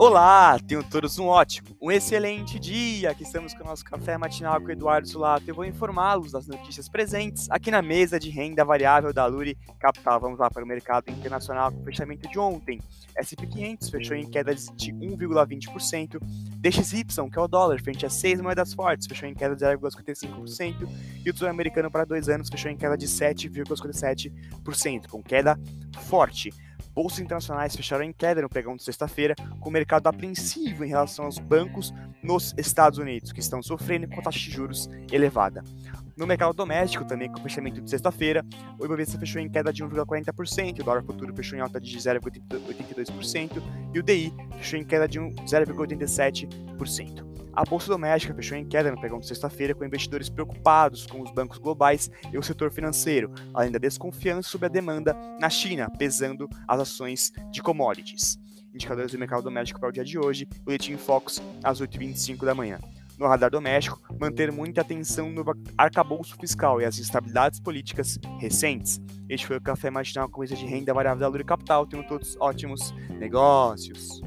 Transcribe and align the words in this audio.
Olá, 0.00 0.56
tenham 0.60 0.80
todos 0.80 1.18
um 1.18 1.26
ótimo, 1.26 1.76
um 1.82 1.90
excelente 1.90 2.56
dia. 2.56 3.10
Aqui 3.10 3.24
estamos 3.24 3.52
com 3.52 3.64
o 3.64 3.66
nosso 3.66 3.84
café 3.84 4.16
matinal 4.16 4.60
com 4.60 4.68
o 4.68 4.70
Eduardo 4.70 5.08
Sulato. 5.08 5.42
Eu 5.48 5.56
vou 5.56 5.64
informá-los 5.64 6.30
das 6.30 6.46
notícias 6.46 6.88
presentes 6.88 7.50
aqui 7.50 7.68
na 7.68 7.82
mesa 7.82 8.16
de 8.16 8.30
renda 8.30 8.64
variável 8.64 9.12
da 9.12 9.26
Luri 9.26 9.58
Capital. 9.80 10.20
Vamos 10.20 10.38
lá 10.38 10.48
para 10.48 10.62
o 10.62 10.66
mercado 10.68 11.10
internacional 11.10 11.72
com 11.72 11.80
o 11.80 11.84
fechamento 11.84 12.28
de 12.28 12.38
ontem. 12.38 12.80
S&P 13.16 13.44
500 13.44 13.90
fechou 13.90 14.16
em 14.16 14.30
queda 14.30 14.54
de 14.54 14.92
1,20%. 14.92 16.20
DXY, 16.60 17.04
que 17.04 17.18
é 17.36 17.42
o 17.42 17.48
dólar, 17.48 17.82
frente 17.82 18.06
a 18.06 18.10
seis 18.10 18.40
moedas 18.40 18.72
fortes, 18.72 19.08
fechou 19.08 19.28
em 19.28 19.34
queda 19.34 19.56
de 19.56 19.64
0,55%. 19.64 20.88
E 21.26 21.28
o 21.28 21.32
Tesouro 21.32 21.52
Americano 21.52 21.90
para 21.90 22.04
dois 22.04 22.28
anos 22.28 22.48
fechou 22.48 22.70
em 22.70 22.76
queda 22.76 22.96
de 22.96 23.08
7,57%, 23.08 25.08
com 25.08 25.20
queda 25.20 25.58
forte. 26.02 26.52
Bolsas 26.98 27.20
internacionais 27.20 27.76
fecharam 27.76 28.02
em 28.02 28.12
queda 28.12 28.42
no 28.42 28.48
pregão 28.48 28.74
de 28.74 28.82
sexta-feira, 28.82 29.36
com 29.60 29.68
o 29.68 29.72
mercado 29.72 30.08
apreensivo 30.08 30.84
em 30.84 30.88
relação 30.88 31.26
aos 31.26 31.38
bancos 31.38 31.94
nos 32.20 32.52
Estados 32.58 32.98
Unidos, 32.98 33.30
que 33.30 33.38
estão 33.38 33.62
sofrendo 33.62 34.08
com 34.08 34.20
taxa 34.20 34.40
de 34.40 34.50
juros 34.50 34.90
elevada. 35.12 35.62
No 36.18 36.26
mercado 36.26 36.52
doméstico, 36.52 37.04
também 37.04 37.30
com 37.30 37.38
o 37.38 37.42
fechamento 37.42 37.80
de 37.80 37.88
sexta-feira, 37.88 38.44
o 38.76 38.84
Ibovespa 38.84 39.20
fechou 39.20 39.40
em 39.40 39.48
queda 39.48 39.72
de 39.72 39.84
1,40%, 39.84 40.80
o 40.80 40.82
dólar 40.82 41.04
futuro 41.04 41.32
fechou 41.32 41.56
em 41.56 41.62
alta 41.62 41.80
de 41.80 41.96
0,82% 41.96 43.62
e 43.94 44.00
o 44.00 44.02
DI 44.02 44.34
fechou 44.56 44.80
em 44.80 44.84
queda 44.84 45.06
de 45.06 45.20
0,87%. 45.20 47.24
A 47.52 47.64
bolsa 47.64 47.86
doméstica 47.86 48.34
fechou 48.34 48.58
em 48.58 48.64
queda 48.64 48.90
no 48.90 48.98
pregão 48.98 49.20
de 49.20 49.28
sexta-feira, 49.28 49.76
com 49.76 49.84
investidores 49.84 50.28
preocupados 50.28 51.06
com 51.06 51.22
os 51.22 51.30
bancos 51.30 51.58
globais 51.58 52.10
e 52.32 52.36
o 52.36 52.42
setor 52.42 52.72
financeiro, 52.72 53.32
além 53.54 53.70
da 53.70 53.78
desconfiança 53.78 54.48
sobre 54.48 54.66
a 54.66 54.70
demanda 54.70 55.16
na 55.38 55.48
China, 55.48 55.88
pesando 55.88 56.48
as 56.66 56.80
ações 56.80 57.32
de 57.52 57.62
commodities. 57.62 58.40
Indicadores 58.74 59.12
do 59.12 59.18
mercado 59.20 59.44
doméstico 59.44 59.78
para 59.78 59.88
o 59.88 59.92
dia 59.92 60.04
de 60.04 60.18
hoje, 60.18 60.48
boletim 60.64 60.96
Focus 60.96 61.40
às 61.62 61.80
8h25 61.80 62.44
da 62.44 62.56
manhã. 62.56 62.80
No 63.18 63.26
radar 63.26 63.50
doméstico, 63.50 64.00
manter 64.18 64.52
muita 64.52 64.80
atenção 64.80 65.28
no 65.30 65.44
arcabouço 65.76 66.36
fiscal 66.36 66.80
e 66.80 66.84
as 66.84 66.98
instabilidades 66.98 67.58
políticas 67.58 68.16
recentes. 68.38 69.00
Este 69.28 69.44
foi 69.44 69.56
o 69.56 69.60
Café 69.60 69.90
Matinal 69.90 70.28
com 70.28 70.44
de 70.44 70.54
renda 70.54 70.94
variável 70.94 71.20
da 71.20 71.28
Lura 71.28 71.42
Capital. 71.42 71.84
Tenham 71.84 72.06
todos 72.06 72.36
ótimos 72.38 72.94
negócios. 73.18 74.22